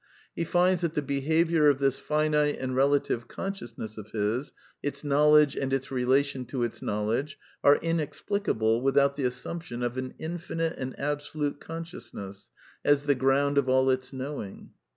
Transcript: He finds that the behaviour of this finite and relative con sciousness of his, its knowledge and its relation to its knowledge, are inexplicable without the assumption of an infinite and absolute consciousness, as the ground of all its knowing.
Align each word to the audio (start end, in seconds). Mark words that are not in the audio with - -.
He 0.35 0.45
finds 0.45 0.81
that 0.81 0.95
the 0.95 1.03
behaviour 1.03 1.69
of 1.69 1.77
this 1.77 1.99
finite 1.99 2.57
and 2.59 2.75
relative 2.75 3.27
con 3.27 3.53
sciousness 3.53 3.99
of 3.99 4.09
his, 4.09 4.51
its 4.81 5.03
knowledge 5.03 5.55
and 5.55 5.71
its 5.71 5.91
relation 5.91 6.43
to 6.45 6.63
its 6.63 6.81
knowledge, 6.81 7.37
are 7.63 7.75
inexplicable 7.75 8.81
without 8.81 9.15
the 9.15 9.25
assumption 9.25 9.83
of 9.83 9.97
an 9.99 10.15
infinite 10.17 10.73
and 10.79 10.97
absolute 10.99 11.59
consciousness, 11.61 12.49
as 12.83 13.03
the 13.03 13.13
ground 13.13 13.59
of 13.59 13.69
all 13.69 13.91
its 13.91 14.11
knowing. 14.11 14.71